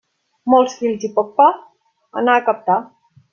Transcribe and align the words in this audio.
Molts 0.53 0.77
fills 0.79 1.05
i 1.09 1.11
poc 1.17 1.29
pa, 1.41 1.47
anar 2.23 2.39
a 2.39 2.45
captar. 2.49 2.81